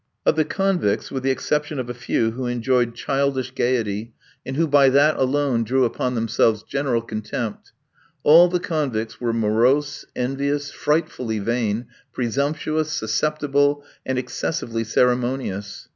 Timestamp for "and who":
4.43-4.65